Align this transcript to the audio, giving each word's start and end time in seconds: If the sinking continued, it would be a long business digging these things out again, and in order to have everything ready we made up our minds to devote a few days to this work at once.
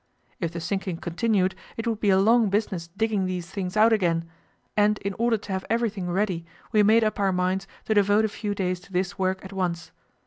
If 0.39 0.51
the 0.53 0.59
sinking 0.59 0.97
continued, 0.97 1.53
it 1.77 1.85
would 1.85 1.99
be 1.99 2.09
a 2.09 2.17
long 2.17 2.49
business 2.49 2.87
digging 2.97 3.27
these 3.27 3.51
things 3.51 3.77
out 3.77 3.93
again, 3.93 4.27
and 4.75 4.97
in 5.03 5.13
order 5.19 5.37
to 5.37 5.51
have 5.51 5.63
everything 5.69 6.09
ready 6.09 6.43
we 6.71 6.81
made 6.81 7.03
up 7.03 7.19
our 7.19 7.31
minds 7.31 7.67
to 7.85 7.93
devote 7.93 8.25
a 8.25 8.29
few 8.29 8.55
days 8.55 8.79
to 8.79 8.91
this 8.91 9.19
work 9.19 9.45
at 9.45 9.53
once. 9.53 9.91